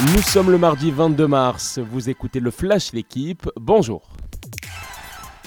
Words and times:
Nous 0.00 0.22
sommes 0.22 0.52
le 0.52 0.58
mardi 0.58 0.92
22 0.92 1.26
mars, 1.26 1.80
vous 1.80 2.08
écoutez 2.08 2.38
le 2.38 2.52
Flash 2.52 2.92
L'équipe, 2.92 3.50
bonjour. 3.56 4.02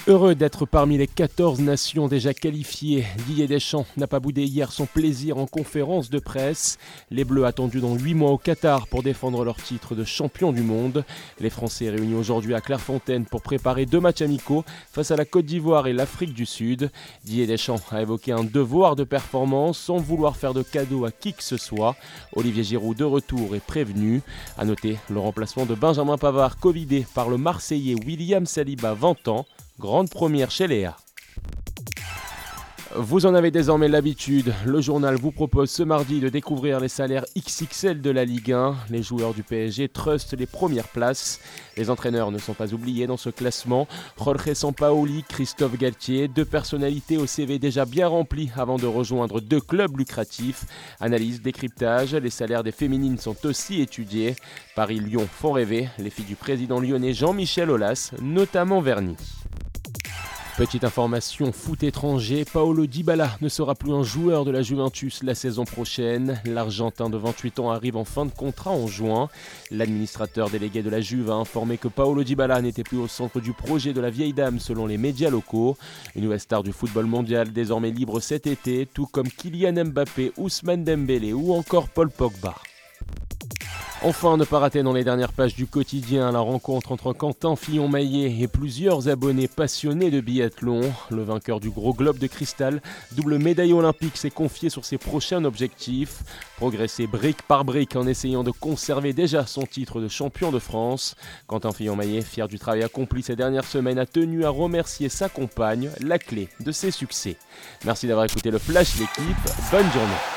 Heureux 0.08 0.34
d'être 0.34 0.66
parmi 0.66 0.98
les 0.98 1.06
14 1.06 1.60
nations 1.60 2.08
déjà 2.08 2.34
qualifiées, 2.34 3.04
Didier 3.24 3.46
Deschamps 3.46 3.86
n'a 3.96 4.08
pas 4.08 4.18
boudé 4.18 4.42
hier 4.42 4.72
son 4.72 4.84
plaisir 4.84 5.38
en 5.38 5.46
conférence 5.46 6.10
de 6.10 6.18
presse. 6.18 6.76
Les 7.12 7.22
Bleus 7.22 7.44
attendus 7.44 7.80
dans 7.80 7.94
8 7.94 8.14
mois 8.14 8.32
au 8.32 8.36
Qatar 8.36 8.88
pour 8.88 9.04
défendre 9.04 9.44
leur 9.44 9.54
titre 9.62 9.94
de 9.94 10.02
champion 10.02 10.52
du 10.52 10.62
monde. 10.62 11.04
Les 11.38 11.50
Français 11.50 11.88
réunis 11.88 12.16
aujourd'hui 12.16 12.52
à 12.52 12.60
Clairefontaine 12.60 13.26
pour 13.26 13.42
préparer 13.42 13.86
deux 13.86 14.00
matchs 14.00 14.22
amicaux 14.22 14.64
face 14.90 15.12
à 15.12 15.16
la 15.16 15.24
Côte 15.24 15.46
d'Ivoire 15.46 15.86
et 15.86 15.92
l'Afrique 15.92 16.34
du 16.34 16.46
Sud. 16.46 16.90
Didier 17.24 17.46
Deschamps 17.46 17.78
a 17.92 18.02
évoqué 18.02 18.32
un 18.32 18.42
devoir 18.42 18.96
de 18.96 19.04
performance 19.04 19.78
sans 19.78 19.98
vouloir 19.98 20.34
faire 20.34 20.52
de 20.52 20.64
cadeau 20.64 21.04
à 21.04 21.12
qui 21.12 21.32
que 21.32 21.44
ce 21.44 21.56
soit. 21.56 21.94
Olivier 22.34 22.64
Giroud 22.64 22.96
de 22.96 23.04
retour 23.04 23.54
est 23.54 23.64
prévenu. 23.64 24.20
A 24.58 24.64
noter 24.64 24.98
le 25.10 25.20
remplacement 25.20 25.64
de 25.64 25.76
Benjamin 25.76 26.18
Pavard 26.18 26.58
covidé 26.58 27.06
par 27.14 27.28
le 27.28 27.38
Marseillais 27.38 27.94
William 28.04 28.46
Saliba 28.46 28.94
20 28.94 29.28
ans. 29.28 29.46
Grande 29.78 30.10
première 30.10 30.50
chez 30.50 30.66
Léa. 30.66 30.96
Vous 32.94 33.24
en 33.24 33.32
avez 33.32 33.50
désormais 33.50 33.88
l'habitude, 33.88 34.52
le 34.66 34.82
journal 34.82 35.14
vous 35.16 35.32
propose 35.32 35.70
ce 35.70 35.82
mardi 35.82 36.20
de 36.20 36.28
découvrir 36.28 36.78
les 36.78 36.88
salaires 36.88 37.24
XXL 37.34 38.02
de 38.02 38.10
la 38.10 38.26
Ligue 38.26 38.52
1. 38.52 38.76
Les 38.90 39.02
joueurs 39.02 39.32
du 39.32 39.42
PSG 39.42 39.88
trustent 39.88 40.34
les 40.34 40.44
premières 40.44 40.88
places. 40.88 41.40
Les 41.78 41.88
entraîneurs 41.88 42.30
ne 42.30 42.36
sont 42.36 42.52
pas 42.52 42.74
oubliés 42.74 43.06
dans 43.06 43.16
ce 43.16 43.30
classement. 43.30 43.88
Jorge 44.22 44.52
Sampaoli, 44.52 45.24
Christophe 45.26 45.78
Galtier, 45.78 46.28
deux 46.28 46.44
personnalités 46.44 47.16
au 47.16 47.26
CV 47.26 47.58
déjà 47.58 47.86
bien 47.86 48.08
rempli 48.08 48.50
avant 48.56 48.76
de 48.76 48.86
rejoindre 48.86 49.40
deux 49.40 49.60
clubs 49.60 49.96
lucratifs. 49.96 50.66
Analyse, 51.00 51.40
décryptage, 51.40 52.14
les 52.14 52.30
salaires 52.30 52.62
des 52.62 52.72
féminines 52.72 53.16
sont 53.16 53.46
aussi 53.46 53.80
étudiés. 53.80 54.36
Paris-Lyon 54.76 55.26
font 55.32 55.52
rêver, 55.52 55.88
les 55.98 56.10
filles 56.10 56.26
du 56.26 56.36
président 56.36 56.78
lyonnais 56.78 57.14
Jean-Michel 57.14 57.70
Aulas, 57.70 58.12
notamment 58.20 58.82
vernis. 58.82 59.41
Petite 60.58 60.84
information 60.84 61.50
foot 61.50 61.82
étranger, 61.82 62.44
Paolo 62.44 62.86
Dybala 62.86 63.38
ne 63.40 63.48
sera 63.48 63.74
plus 63.74 63.90
un 63.94 64.02
joueur 64.02 64.44
de 64.44 64.50
la 64.50 64.60
Juventus 64.60 65.22
la 65.22 65.34
saison 65.34 65.64
prochaine. 65.64 66.38
L'Argentin 66.44 67.08
de 67.08 67.16
28 67.16 67.58
ans 67.58 67.70
arrive 67.70 67.96
en 67.96 68.04
fin 68.04 68.26
de 68.26 68.30
contrat 68.30 68.70
en 68.70 68.86
juin. 68.86 69.30
L'administrateur 69.70 70.50
délégué 70.50 70.82
de 70.82 70.90
la 70.90 71.00
Juve 71.00 71.30
a 71.30 71.34
informé 71.34 71.78
que 71.78 71.88
Paolo 71.88 72.22
Dybala 72.22 72.60
n'était 72.60 72.84
plus 72.84 72.98
au 72.98 73.08
centre 73.08 73.40
du 73.40 73.54
projet 73.54 73.94
de 73.94 74.00
la 74.02 74.10
vieille 74.10 74.34
dame 74.34 74.60
selon 74.60 74.86
les 74.86 74.98
médias 74.98 75.30
locaux. 75.30 75.78
Une 76.16 76.24
nouvelle 76.24 76.38
star 76.38 76.62
du 76.62 76.72
football 76.72 77.06
mondial 77.06 77.50
désormais 77.50 77.90
libre 77.90 78.20
cet 78.20 78.46
été, 78.46 78.86
tout 78.92 79.06
comme 79.06 79.30
Kylian 79.30 79.86
Mbappé, 79.86 80.32
Ousmane 80.36 80.84
Dembélé 80.84 81.32
ou 81.32 81.54
encore 81.54 81.88
Paul 81.88 82.10
Pogba. 82.10 82.54
Enfin, 84.04 84.36
ne 84.36 84.44
pas 84.44 84.58
rater 84.58 84.82
dans 84.82 84.92
les 84.92 85.04
dernières 85.04 85.32
pages 85.32 85.54
du 85.54 85.68
quotidien 85.68 86.32
la 86.32 86.40
rencontre 86.40 86.90
entre 86.90 87.12
Quentin 87.12 87.54
Fillon-Maillet 87.54 88.36
et 88.40 88.48
plusieurs 88.48 89.08
abonnés 89.08 89.46
passionnés 89.46 90.10
de 90.10 90.20
biathlon. 90.20 90.80
Le 91.10 91.22
vainqueur 91.22 91.60
du 91.60 91.70
gros 91.70 91.94
globe 91.94 92.18
de 92.18 92.26
cristal, 92.26 92.82
double 93.12 93.38
médaille 93.38 93.72
olympique, 93.72 94.16
s'est 94.16 94.32
confié 94.32 94.70
sur 94.70 94.84
ses 94.84 94.98
prochains 94.98 95.44
objectifs. 95.44 96.24
Progresser 96.56 97.06
brique 97.06 97.42
par 97.42 97.64
brique 97.64 97.94
en 97.94 98.08
essayant 98.08 98.42
de 98.42 98.50
conserver 98.50 99.12
déjà 99.12 99.46
son 99.46 99.66
titre 99.66 100.00
de 100.00 100.08
champion 100.08 100.50
de 100.50 100.58
France. 100.58 101.14
Quentin 101.46 101.70
Fillon-Maillet, 101.70 102.22
fier 102.22 102.48
du 102.48 102.58
travail 102.58 102.82
accompli 102.82 103.22
ces 103.22 103.36
dernières 103.36 103.66
semaines, 103.66 104.00
a 104.00 104.06
tenu 104.06 104.44
à 104.44 104.50
remercier 104.50 105.08
sa 105.08 105.28
compagne, 105.28 105.90
la 106.00 106.18
clé 106.18 106.48
de 106.58 106.72
ses 106.72 106.90
succès. 106.90 107.36
Merci 107.84 108.08
d'avoir 108.08 108.26
écouté 108.26 108.50
le 108.50 108.58
Flash 108.58 108.98
l'équipe. 108.98 109.36
Bonne 109.70 109.90
journée. 109.92 110.31